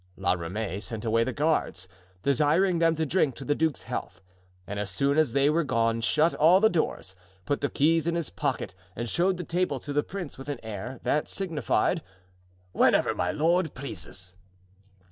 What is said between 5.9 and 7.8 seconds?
shut all the doors, put the